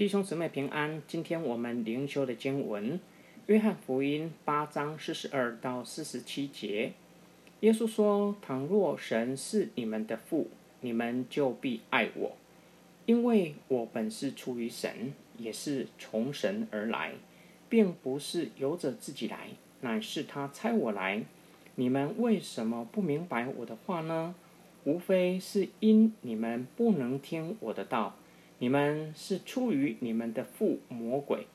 [0.00, 2.98] 弟兄姊妹平安，今天我们灵修的经文，
[3.48, 6.92] 约翰福音八章四十二到四十七节。
[7.60, 10.48] 耶稣说：“倘若神是你们的父，
[10.80, 12.34] 你们就必爱我，
[13.04, 17.12] 因为我本是出于神，也是从神而来，
[17.68, 19.50] 并不是由着自己来，
[19.82, 21.22] 乃是他差我来。
[21.74, 24.34] 你们为什么不明白我的话呢？
[24.84, 28.16] 无非是因你们不能听我的道。”
[28.60, 31.46] 你们是出于你们的父魔鬼，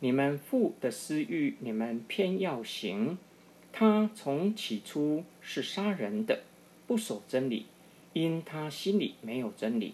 [0.00, 3.18] 你们父的私欲，你们偏要行。
[3.70, 6.42] 他从起初是杀人的，
[6.86, 7.66] 不守真理，
[8.14, 9.92] 因他心里没有真理。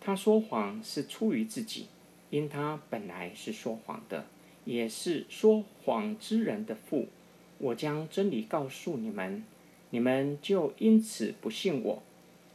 [0.00, 1.88] 他说谎是出于自己，
[2.30, 4.24] 因他本来是说谎的，
[4.64, 7.08] 也是说谎之人的父。
[7.58, 9.44] 我将真理告诉你们，
[9.90, 12.02] 你们就因此不信我。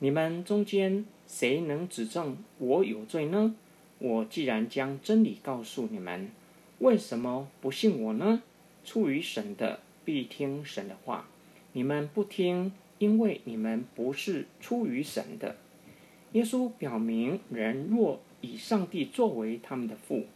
[0.00, 3.54] 你们中间谁能指证我有罪呢？
[3.98, 6.30] 我既然将真理告诉你们，
[6.78, 8.42] 为什么不信我呢？
[8.84, 11.28] 出于神的必听神的话，
[11.72, 15.56] 你们不听，因为你们不是出于神的。
[16.32, 20.26] 耶稣表明，人若以上帝作为他们的父，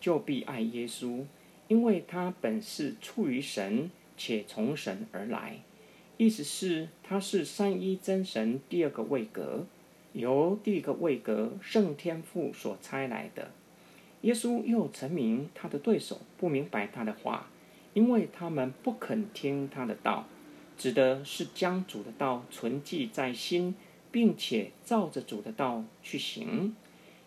[0.00, 1.24] 就必爱耶稣，
[1.68, 5.58] 因为他本是出于神，且从神而来。
[6.16, 9.66] 意思是，他是三一真神第二个位格，
[10.12, 13.50] 由第一个位格圣天父所差来的。
[14.22, 17.48] 耶稣又陈明他的对手不明白他的话，
[17.94, 20.26] 因为他们不肯听他的道，
[20.78, 23.74] 指的是将主的道存记在心，
[24.10, 26.76] 并且照着主的道去行。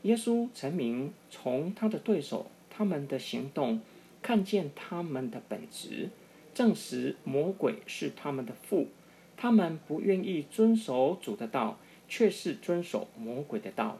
[0.03, 3.81] 耶稣陈明从他的对手他们的行动，
[4.21, 6.09] 看见他们的本质。
[6.53, 8.87] 证实魔鬼是他们的父，
[9.35, 11.77] 他们不愿意遵守主的道，
[12.15, 13.99] 却是遵守魔鬼的道。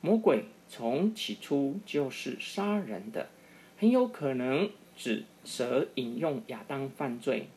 [0.00, 3.28] 魔鬼从起初就是杀人的，
[3.76, 7.48] 很有可能指蛇引诱亚当犯罪，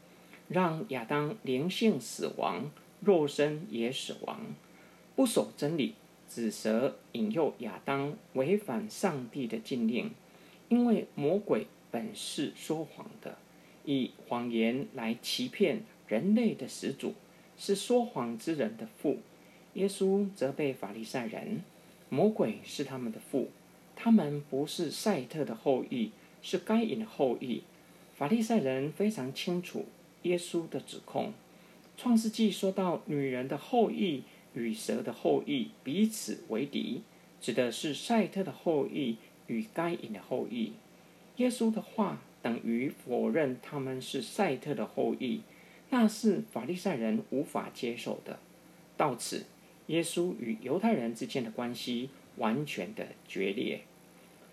[0.47, 2.71] 让亚当灵性死亡，
[3.01, 4.39] 肉身也死亡。
[5.15, 5.93] 不守真理，
[6.27, 10.09] 指蛇引诱亚当违反上帝的禁令，
[10.69, 13.37] 因为魔鬼本是说谎的。
[13.85, 17.13] 以谎言来欺骗人类的始祖，
[17.59, 19.19] 是说谎之人的父。
[19.73, 21.61] 耶稣责备法利赛人，
[22.09, 23.49] 魔鬼是他们的父，
[23.95, 27.63] 他们不是赛特的后裔，是该隐的后裔。
[28.15, 29.85] 法利赛人非常清楚
[30.23, 31.33] 耶稣的指控。
[31.97, 37.01] 创世纪说到女人的后裔与蛇的后裔彼此为敌，
[37.39, 40.73] 指的是赛特的后裔与该隐的后裔。
[41.37, 42.21] 耶稣的话。
[42.41, 45.41] 等于否认他们是赛特的后裔，
[45.89, 48.39] 那是法利赛人无法接受的。
[48.95, 49.43] 到此，
[49.89, 53.81] 耶稣与犹太人之间的关系完全的决裂。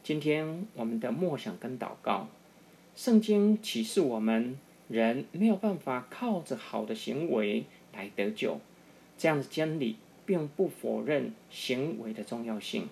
[0.02, 2.28] 今天我们的默想跟祷告，
[2.94, 4.58] 圣经启示我们，
[4.88, 8.60] 人没有办法靠着好的行为来得救。
[9.18, 12.88] 这样的真理并不否认行为的重要性。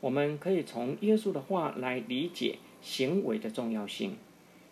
[0.00, 2.58] 我们可以从耶稣的话来理解。
[2.84, 4.16] 行为的重要性。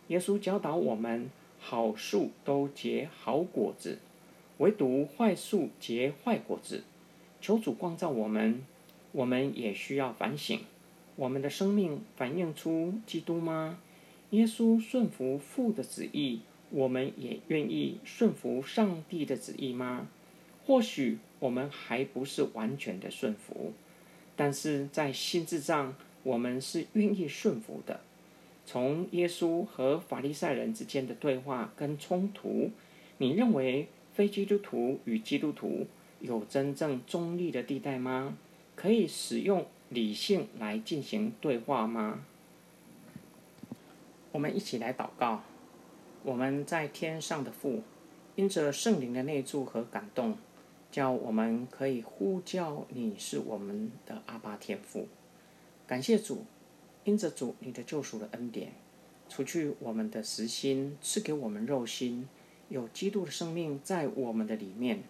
[0.09, 4.01] 耶稣教导我们：好树都结好果子，
[4.59, 6.83] 唯独坏树结坏果子。
[7.41, 8.65] 求主光照我们，
[9.13, 10.61] 我们也需要反省：
[11.17, 13.79] 我们的生命反映出基督吗？
[14.31, 16.41] 耶稣顺服父的旨意，
[16.71, 20.09] 我们也愿意顺服上帝的旨意吗？
[20.67, 23.73] 或许我们还不是完全的顺服，
[24.37, 25.95] 但是在心智上。
[26.23, 28.01] 我们是愿意顺服的。
[28.67, 32.71] 从耶稣和法利赛人之间的对话跟冲突，
[33.17, 35.87] 你认为非基督徒与基督徒
[36.21, 38.39] 有真正中立的地带吗？
[38.77, 42.25] 可以使用理性来进行对话吗？
[44.33, 45.43] 我们一起来祷告。
[46.23, 47.83] 我们在天上的父，
[48.37, 50.37] 因着圣灵的内住和感动，
[50.91, 55.09] 叫我们可以呼叫你是我们的阿爸天父。
[55.87, 56.45] 感谢主，
[57.05, 58.73] 因着主你的救赎的恩典，
[59.29, 62.29] 除去我们的实心，赐给我们肉心，
[62.69, 65.03] 有基督的生命在我们的里面，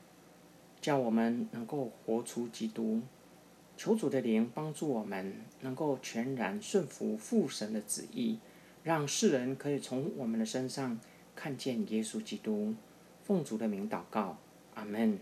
[0.80, 3.02] 叫我们能够活出基督。
[3.76, 8.38] 求主的灵帮助我们，能够全然顺服父神的旨意，
[8.82, 10.98] 让世人可以从我们的身上
[11.34, 12.74] 看见耶稣基督。
[13.24, 14.36] 奉主的名祷告，
[14.74, 15.18] 阿门。